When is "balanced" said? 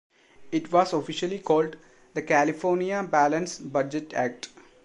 3.07-3.71